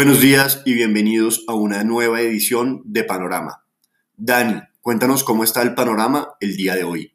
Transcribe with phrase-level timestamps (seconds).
[0.00, 3.66] buenos días y bienvenidos a una nueva edición de Panorama.
[4.16, 7.12] Dani, cuéntanos cómo está el panorama el día de hoy.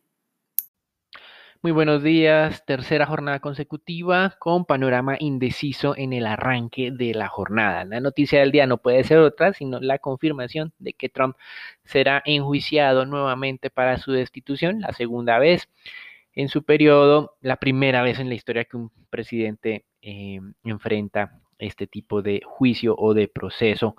[1.64, 7.86] Muy buenos días, tercera jornada consecutiva con panorama indeciso en el arranque de la jornada.
[7.86, 11.38] La noticia del día no puede ser otra, sino la confirmación de que Trump
[11.86, 15.70] será enjuiciado nuevamente para su destitución, la segunda vez
[16.34, 21.88] en su periodo, la primera vez en la historia que un presidente eh, enfrenta este
[21.88, 23.96] tipo de juicio o de proceso.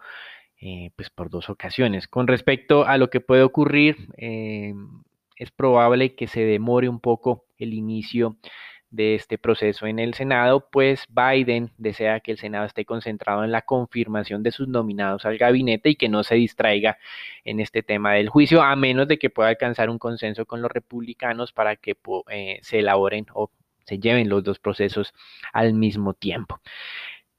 [0.58, 2.08] Eh, pues por dos ocasiones.
[2.08, 4.72] Con respecto a lo que puede ocurrir, eh,
[5.36, 8.38] es probable que se demore un poco el inicio
[8.90, 13.52] de este proceso en el Senado, pues Biden desea que el Senado esté concentrado en
[13.52, 16.96] la confirmación de sus nominados al gabinete y que no se distraiga
[17.44, 20.70] en este tema del juicio, a menos de que pueda alcanzar un consenso con los
[20.70, 21.96] republicanos para que
[22.30, 23.50] eh, se elaboren o
[23.84, 25.12] se lleven los dos procesos
[25.52, 26.60] al mismo tiempo.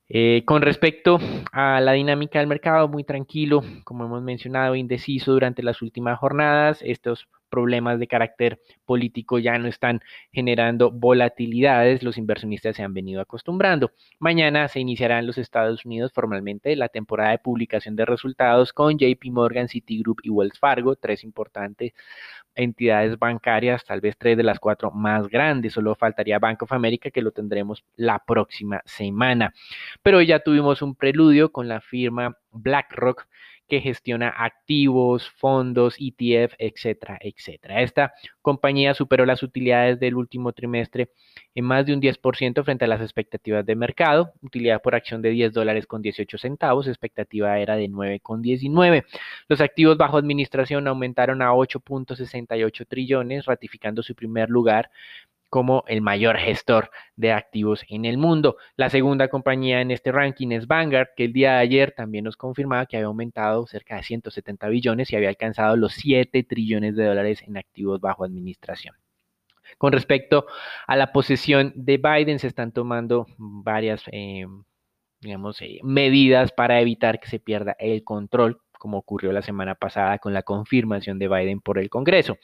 [0.09, 1.19] Eh, con respecto
[1.51, 6.79] a la dinámica del mercado, muy tranquilo, como hemos mencionado, indeciso durante las últimas jornadas.
[6.81, 13.21] Estos problemas de carácter político ya no están generando volatilidades, los inversionistas se han venido
[13.21, 13.91] acostumbrando.
[14.19, 18.97] Mañana se iniciará en los Estados Unidos formalmente la temporada de publicación de resultados con
[18.97, 21.93] JP Morgan, Citigroup y Wells Fargo, tres importantes
[22.57, 25.73] entidades bancarias, tal vez tres de las cuatro más grandes.
[25.73, 29.53] Solo faltaría Bank of America, que lo tendremos la próxima semana.
[30.01, 33.27] Pero ya tuvimos un preludio con la firma BlackRock
[33.67, 37.81] que gestiona activos, fondos, ETF, etcétera, etcétera.
[37.81, 41.11] Esta compañía superó las utilidades del último trimestre
[41.53, 44.33] en más de un 10% frente a las expectativas de mercado.
[44.41, 49.05] Utilidad por acción de 10 dólares con 18 centavos, expectativa era de 9 con 19.
[49.47, 54.89] Los activos bajo administración aumentaron a 8.68 trillones, ratificando su primer lugar
[55.49, 58.57] como el mayor gestor de activos en el mundo.
[58.75, 62.37] La segunda compañía en este ranking es Vanguard, que el día de ayer también nos
[62.37, 67.05] confirmaba que había aumentado cerca de 170 billones y había alcanzado los 7 trillones de
[67.05, 68.95] dólares en activos bajo administración.
[69.77, 70.47] Con respecto
[70.87, 74.45] a la posesión de Biden, se están tomando varias, eh,
[75.19, 80.19] digamos, eh, medidas para evitar que se pierda el control como ocurrió la semana pasada
[80.19, 82.37] con la confirmación de Biden por el Congreso.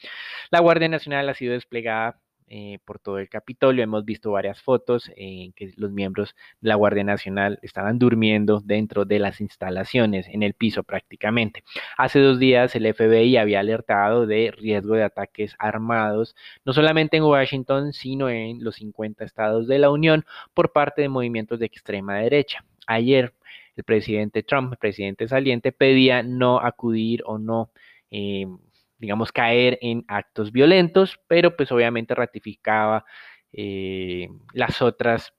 [0.50, 3.82] La Guardia Nacional ha sido desplegada eh, por todo el Capitolio.
[3.82, 9.04] Hemos visto varias fotos en que los miembros de la Guardia Nacional estaban durmiendo dentro
[9.04, 11.64] de las instalaciones, en el piso prácticamente.
[11.96, 17.24] Hace dos días el FBI había alertado de riesgo de ataques armados, no solamente en
[17.24, 22.16] Washington, sino en los 50 estados de la Unión por parte de movimientos de extrema
[22.18, 22.64] derecha.
[22.86, 23.32] Ayer
[23.76, 27.70] el presidente Trump, el presidente saliente, pedía no acudir o no
[28.10, 28.46] eh,
[29.04, 33.04] digamos, caer en actos violentos, pero pues obviamente ratificaba
[33.52, 35.34] eh, las otras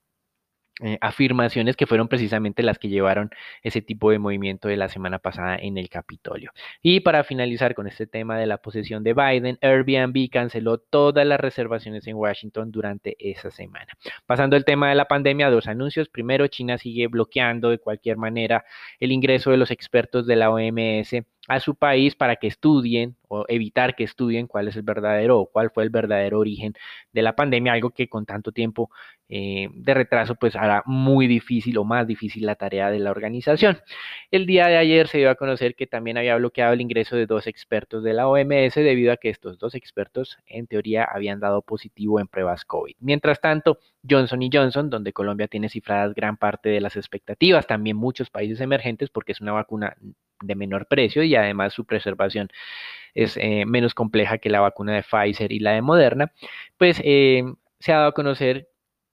[0.82, 3.30] eh, afirmaciones que fueron precisamente las que llevaron
[3.64, 6.52] ese tipo de movimiento de la semana pasada en el Capitolio.
[6.82, 11.40] Y para finalizar con este tema de la posesión de Biden, Airbnb canceló todas las
[11.40, 13.88] reservaciones en Washington durante esa semana.
[14.26, 16.10] Pasando al tema de la pandemia, dos anuncios.
[16.10, 18.66] Primero, China sigue bloqueando de cualquier manera
[19.00, 21.16] el ingreso de los expertos de la OMS
[21.48, 25.46] a su país para que estudien o evitar que estudien cuál es el verdadero o
[25.48, 26.74] cuál fue el verdadero origen
[27.12, 28.90] de la pandemia, algo que con tanto tiempo
[29.30, 33.80] eh, de retraso pues hará muy difícil o más difícil la tarea de la organización.
[34.32, 37.26] El día de ayer se dio a conocer que también había bloqueado el ingreso de
[37.26, 41.62] dos expertos de la OMS debido a que estos dos expertos en teoría habían dado
[41.62, 42.96] positivo en pruebas COVID.
[43.00, 48.30] Mientras tanto, Johnson Johnson, donde Colombia tiene cifradas gran parte de las expectativas, también muchos
[48.30, 49.96] países emergentes porque es una vacuna
[50.42, 52.50] de menor precio y además su preservación
[53.14, 56.34] es eh, menos compleja que la vacuna de Pfizer y la de Moderna,
[56.78, 57.44] pues eh,
[57.80, 58.70] se ha dado a conocer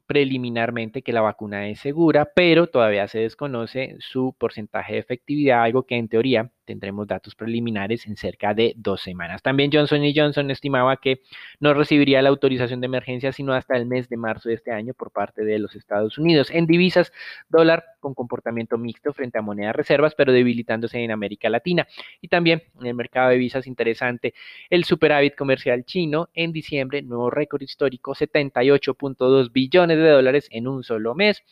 [0.07, 5.85] preliminarmente que la vacuna es segura, pero todavía se desconoce su porcentaje de efectividad, algo
[5.85, 9.43] que en teoría tendremos datos preliminares en cerca de dos semanas.
[9.43, 11.23] También Johnson Johnson estimaba que
[11.61, 14.95] no recibiría la autorización de emergencia sino hasta el mes de marzo de este año
[14.95, 16.51] por parte de los Estados Unidos.
[16.51, 17.13] En divisas,
[17.49, 21.87] dólar con comportamiento mixto frente a monedas reservas, pero debilitándose en América Latina.
[22.21, 24.35] Y también en el mercado de divisas interesante,
[24.71, 30.83] el superávit comercial chino en diciembre, nuevo récord histórico, 78.2 billones de dólares en un
[30.83, 31.43] solo mes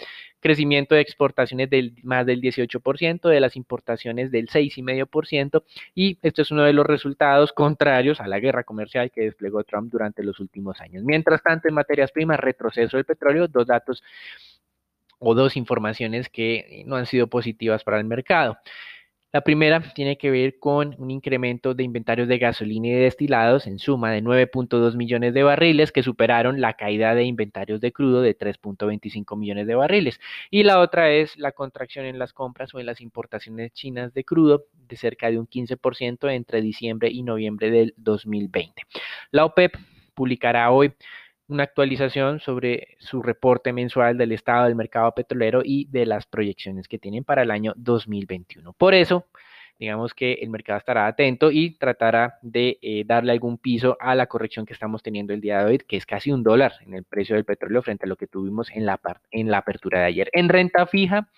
[0.41, 5.63] crecimiento de exportaciones del más del 18%, de las importaciones del 6,5%,
[5.95, 9.93] y esto es uno de los resultados contrarios a la guerra comercial que desplegó Trump
[9.93, 11.05] durante los últimos años.
[11.05, 14.03] Mientras tanto, en materias primas, retroceso del petróleo, dos datos
[15.19, 18.59] o dos informaciones que no han sido positivas para el mercado.
[19.33, 23.69] La primera tiene que ver con un incremento de inventarios de gasolina y de destilados
[23.69, 28.23] en suma de 9.2 millones de barriles que superaron la caída de inventarios de crudo
[28.23, 30.19] de 3.25 millones de barriles.
[30.51, 34.25] Y la otra es la contracción en las compras o en las importaciones chinas de
[34.25, 38.83] crudo de cerca de un 15% entre diciembre y noviembre del 2020.
[39.31, 39.77] La OPEP
[40.15, 40.93] publicará hoy
[41.51, 46.87] una actualización sobre su reporte mensual del estado del mercado petrolero y de las proyecciones
[46.87, 48.73] que tienen para el año 2021.
[48.73, 49.27] Por eso,
[49.79, 54.27] digamos que el mercado estará atento y tratará de eh, darle algún piso a la
[54.27, 57.03] corrección que estamos teniendo el día de hoy, que es casi un dólar en el
[57.03, 59.01] precio del petróleo frente a lo que tuvimos en la,
[59.33, 60.31] en la apertura de ayer.
[60.33, 61.29] En renta fija,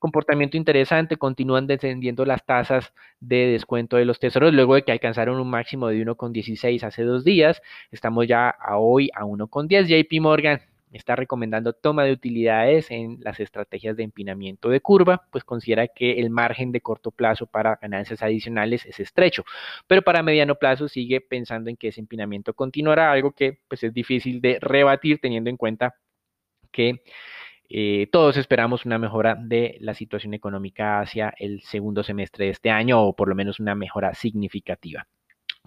[0.00, 5.38] comportamiento interesante, continúan descendiendo las tasas de descuento de los tesoros luego de que alcanzaron
[5.38, 7.62] un máximo de 1,16 hace dos días.
[7.92, 9.86] Estamos ya a hoy a 1,10.
[9.86, 10.60] JP Morgan
[10.92, 16.18] está recomendando toma de utilidades en las estrategias de empinamiento de curva, pues considera que
[16.18, 19.44] el margen de corto plazo para ganancias adicionales es estrecho,
[19.86, 23.94] pero para mediano plazo sigue pensando en que ese empinamiento continuará, algo que pues es
[23.94, 25.94] difícil de rebatir teniendo en cuenta
[26.72, 27.02] que
[27.72, 32.70] eh, todos esperamos una mejora de la situación económica hacia el segundo semestre de este
[32.70, 35.06] año o por lo menos una mejora significativa.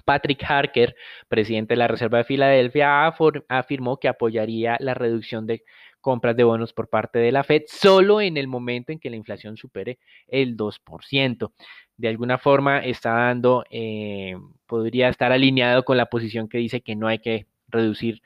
[0.04, 0.96] Patrick Harker,
[1.30, 3.08] presidente de la Reserva de Filadelfia,
[3.48, 5.64] afirmó que apoyaría la reducción de
[6.02, 9.16] compras de bonos por parte de la Fed solo en el momento en que la
[9.16, 11.54] inflación supere el 2%.
[11.96, 14.36] De alguna forma está dando, eh,
[14.68, 18.22] podría estar alineado con la posición que dice que no hay que reducir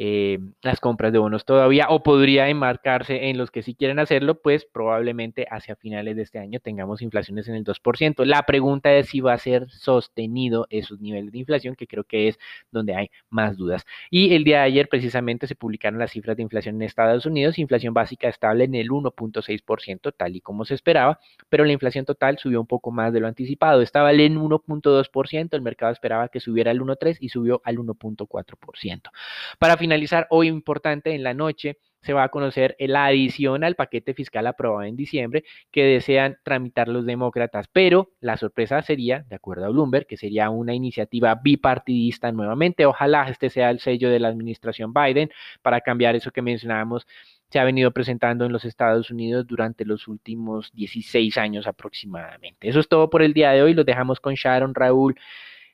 [0.00, 4.40] eh, las compras de bonos todavía o podría enmarcarse en los que sí quieren hacerlo,
[4.40, 8.24] pues probablemente hacia finales de este año tengamos inflaciones en el 2%.
[8.24, 12.28] La pregunta es si va a ser sostenido esos niveles de inflación, que creo que
[12.28, 12.38] es
[12.70, 13.84] donde hay más dudas.
[14.08, 17.58] Y el día de ayer precisamente se publicaron las cifras de inflación en Estados Unidos,
[17.58, 21.18] inflación básica estable en el 1.6%, tal y como se esperaba,
[21.48, 25.62] pero la inflación total subió un poco más de lo anticipado, estaba en 1.2%, el
[25.62, 29.10] mercado esperaba que subiera al 1.3% y subió al 1.4%.
[29.58, 34.12] Para finalizar, hoy importante en la noche se va a conocer la adición al paquete
[34.12, 39.64] fiscal aprobado en diciembre que desean tramitar los demócratas, pero la sorpresa sería, de acuerdo
[39.64, 42.84] a Bloomberg, que sería una iniciativa bipartidista nuevamente.
[42.84, 45.30] Ojalá este sea el sello de la administración Biden
[45.62, 47.06] para cambiar eso que mencionábamos
[47.48, 52.68] se ha venido presentando en los Estados Unidos durante los últimos 16 años aproximadamente.
[52.68, 53.72] Eso es todo por el día de hoy.
[53.72, 55.14] Los dejamos con Sharon, Raúl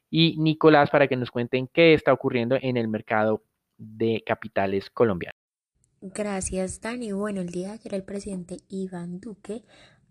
[0.08, 3.42] y Nicolás para que nos cuenten qué está ocurriendo en el mercado
[3.78, 5.34] de capitales colombianos.
[6.00, 7.12] Gracias, Dani.
[7.12, 9.64] Bueno, el día de ayer el presidente Iván Duque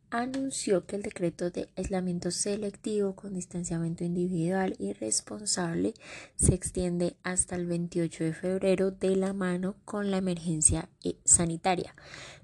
[0.10, 5.96] anunció que el decreto de aislamiento selectivo con distanciamiento individual y responsable
[6.36, 11.96] se extiende hasta el 28 de febrero de la mano con la emergencia eh, sanitaria.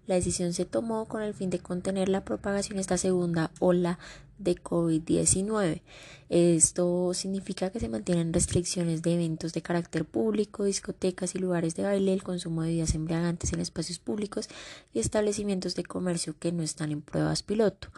[0.09, 3.99] La decisión se tomó con el fin de contener la propagación de esta segunda ola
[4.39, 5.83] de COVID-19.
[6.29, 11.83] Esto significa que se mantienen restricciones de eventos de carácter público, discotecas y lugares de
[11.83, 14.49] baile, el consumo de bebidas embriagantes en espacios públicos
[14.95, 17.89] y establecimientos de comercio que no están en pruebas piloto.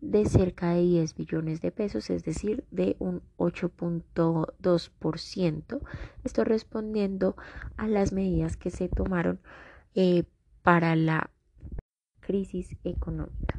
[0.00, 5.80] de cerca de 10 billones de pesos, es decir, de un 8.2%.
[6.24, 7.36] Esto respondiendo
[7.76, 9.40] a las medidas que se tomaron
[9.94, 10.24] eh,
[10.62, 11.30] para la
[12.20, 13.58] crisis económica.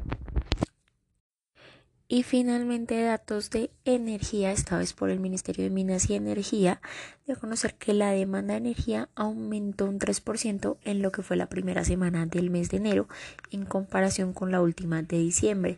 [2.11, 6.81] Y finalmente datos de energía, esta vez por el Ministerio de Minas y Energía,
[7.27, 11.49] de conocer que la demanda de energía aumentó un 3% en lo que fue la
[11.49, 13.07] primera semana del mes de enero
[13.51, 15.77] en comparación con la última de diciembre.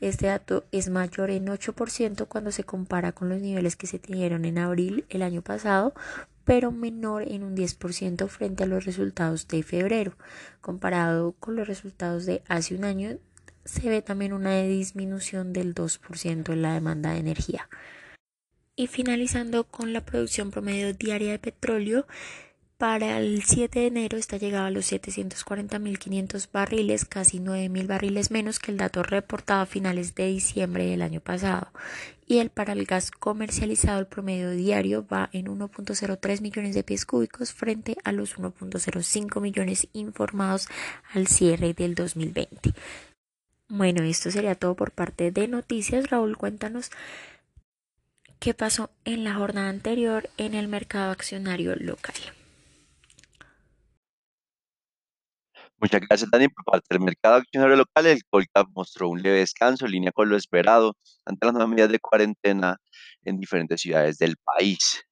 [0.00, 4.44] Este dato es mayor en 8% cuando se compara con los niveles que se tuvieron
[4.44, 5.94] en abril el año pasado,
[6.44, 10.12] pero menor en un 10% frente a los resultados de febrero,
[10.60, 13.18] comparado con los resultados de hace un año
[13.64, 17.68] se ve también una disminución del 2% en la demanda de energía.
[18.74, 22.06] Y finalizando con la producción promedio diaria de petróleo,
[22.82, 28.58] para el 7 de enero está llegado a los 740.500 barriles, casi 9.000 barriles menos
[28.58, 31.68] que el dato reportado a finales de diciembre del año pasado.
[32.26, 37.06] Y el para el gas comercializado, el promedio diario va en 1.03 millones de pies
[37.06, 40.66] cúbicos frente a los 1.05 millones informados
[41.14, 42.74] al cierre del 2020.
[43.74, 46.10] Bueno, esto sería todo por parte de noticias.
[46.10, 46.90] Raúl, cuéntanos
[48.38, 52.14] qué pasó en la jornada anterior en el mercado accionario local.
[55.78, 56.48] Muchas gracias, Dani.
[56.48, 60.28] Por parte del mercado accionario local, el Colcap mostró un leve descanso en línea con
[60.28, 62.76] lo esperado ante las nuevas medidas de cuarentena
[63.24, 65.02] en diferentes ciudades del país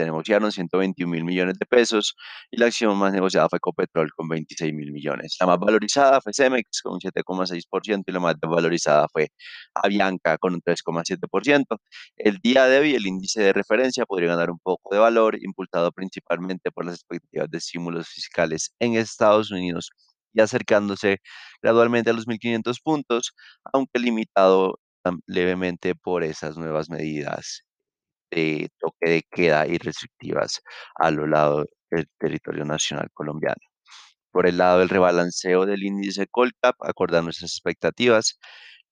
[0.00, 2.16] se negociaron 121 mil millones de pesos
[2.50, 5.36] y la acción más negociada fue Copetrol con 26 mil millones.
[5.40, 9.28] La más valorizada fue Cemex con un 7,6% y la más desvalorizada fue
[9.74, 11.78] Avianca con un 3,7%.
[12.16, 15.92] El día de hoy el índice de referencia podría ganar un poco de valor, impulsado
[15.92, 19.90] principalmente por las expectativas de estímulos fiscales en Estados Unidos
[20.32, 21.18] y acercándose
[21.62, 23.32] gradualmente a los 1.500 puntos,
[23.72, 24.78] aunque limitado
[25.26, 27.64] levemente por esas nuevas medidas
[28.30, 30.60] de toque de queda y restrictivas
[30.96, 33.60] a lo largo del territorio nacional colombiano.
[34.32, 38.38] Por el lado del rebalanceo del índice Colcap, acordar nuestras expectativas,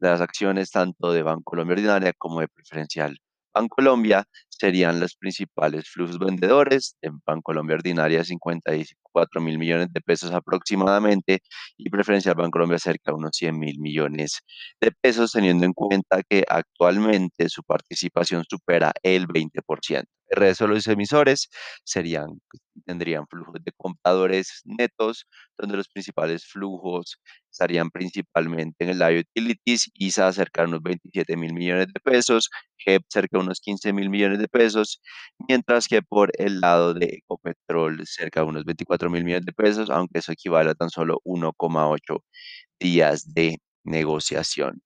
[0.00, 3.18] las acciones tanto de Banco Colombia Ordinaria como de Preferencial
[3.66, 6.96] Colombia serían los principales flujos vendedores.
[7.02, 8.22] En Colombia Ordinaria,
[9.18, 11.40] 54 mil millones de pesos aproximadamente
[11.76, 14.40] y Preferencial Colombia cerca de unos 100 mil millones
[14.80, 20.04] de pesos, teniendo en cuenta que actualmente su participación supera el 20%.
[20.30, 21.48] El resto de los emisores
[21.84, 22.26] serían,
[22.84, 27.18] tendrían flujos de compradores netos, donde los principales flujos
[27.50, 32.50] estarían principalmente en el lado utilities, ISA cerca de unos 27 mil millones de pesos,
[32.84, 35.00] HEP cerca de unos 15 mil millones de pesos,
[35.48, 39.90] mientras que por el lado de Ecopetrol cerca de unos 24 mil millones de pesos,
[39.90, 42.22] aunque eso equivale a tan solo 1,8
[42.80, 44.80] días de negociación.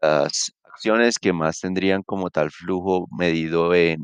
[0.00, 3.98] Las acciones que más tendrían como tal flujo medido en,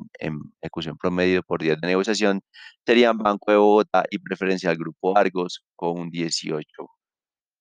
[0.63, 2.41] ejecución promedio por días de negociación
[2.87, 6.67] serían Banco de Bogotá y Preferencial Grupo Argos con un 18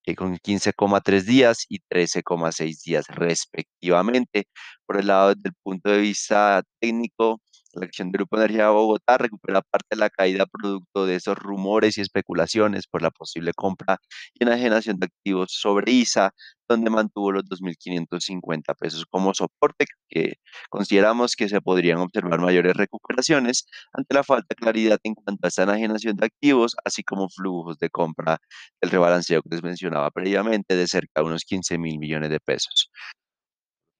[0.05, 4.47] eh, con 15,3 días y 13,6 días respectivamente.
[4.85, 7.39] Por el lado del punto de vista técnico,
[7.73, 11.37] la acción del Grupo Energía de Bogotá recupera parte de la caída producto de esos
[11.37, 13.97] rumores y especulaciones por la posible compra
[14.33, 16.31] y enajenación de activos sobre ISA,
[16.67, 20.35] donde mantuvo los 2.550 pesos como soporte, que
[20.69, 25.49] consideramos que se podrían observar mayores recuperaciones ante la falta de claridad en cuanto a
[25.49, 28.37] esta enajenación de activos, así como flujos de compra
[28.81, 32.89] del rebalanceo que les mencionaba previamente de cerca de unos 15 mil millones de pesos.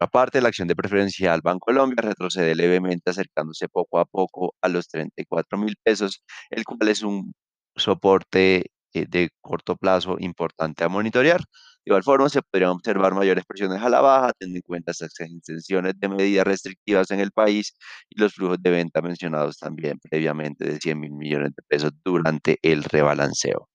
[0.01, 5.60] Aparte, la acción de preferencial Colombia retrocede levemente acercándose poco a poco a los 34
[5.60, 7.34] mil pesos, el cual es un
[7.75, 11.41] soporte eh, de corto plazo importante a monitorear.
[11.41, 11.46] De
[11.91, 15.93] igual forma, se podrían observar mayores presiones a la baja, teniendo en cuenta estas extensiones
[16.00, 17.75] de medidas restrictivas en el país
[18.10, 22.58] y los flujos de venta mencionados también previamente de 100 mil millones de pesos durante
[22.63, 23.70] el rebalanceo.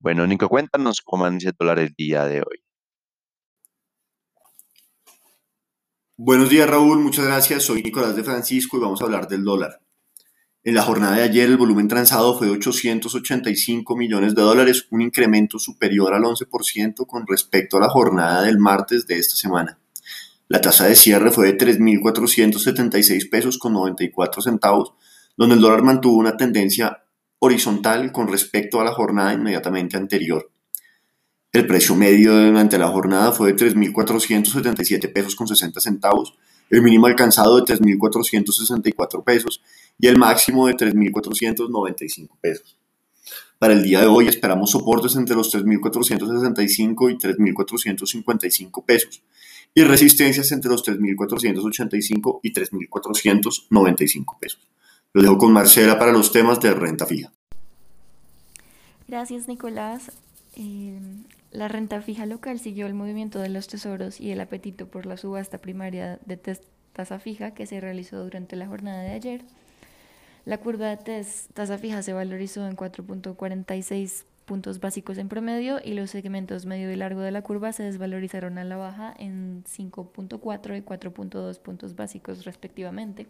[0.00, 2.63] Bueno, Nico, cuéntanos cómo han el dólar el día de hoy.
[6.16, 7.64] Buenos días Raúl, muchas gracias.
[7.64, 9.80] Soy Nicolás de Francisco y vamos a hablar del dólar.
[10.62, 15.02] En la jornada de ayer el volumen transado fue de 885 millones de dólares, un
[15.02, 19.80] incremento superior al 11% con respecto a la jornada del martes de esta semana.
[20.46, 24.92] La tasa de cierre fue de 3.476 pesos con 94 centavos,
[25.36, 27.02] donde el dólar mantuvo una tendencia
[27.40, 30.53] horizontal con respecto a la jornada inmediatamente anterior.
[31.54, 36.34] El precio medio durante la jornada fue de 3.477 pesos con 60 centavos,
[36.68, 39.62] el mínimo alcanzado de 3.464 pesos
[39.96, 42.76] y el máximo de 3.495 pesos.
[43.60, 49.22] Para el día de hoy esperamos soportes entre los 3.465 y 3.455 pesos
[49.74, 54.60] y resistencias entre los 3.485 y 3.495 pesos.
[55.12, 57.32] Lo dejo con Marcela para los temas de renta fija.
[59.06, 60.10] Gracias, Nicolás.
[60.56, 60.98] Eh,
[61.54, 65.16] La renta fija local siguió el movimiento de los tesoros y el apetito por la
[65.16, 66.36] subasta primaria de
[66.92, 69.44] tasa fija que se realizó durante la jornada de ayer.
[70.46, 76.10] La curva de tasa fija se valorizó en 4.46 puntos básicos en promedio y los
[76.10, 80.82] segmentos medio y largo de la curva se desvalorizaron a la baja en 5.4 y
[80.82, 83.28] 4.2 puntos básicos respectivamente.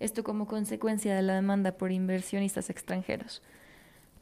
[0.00, 3.40] Esto como consecuencia de la demanda por inversionistas extranjeros.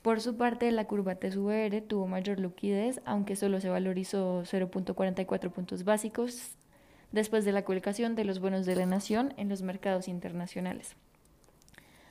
[0.06, 5.82] Por su parte, la curva TSVR tuvo mayor liquidez, aunque solo se valorizó 0.44 puntos
[5.82, 6.52] básicos
[7.10, 10.94] después de la colocación de los bonos de la nación en los mercados internacionales.